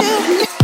[0.00, 0.55] you.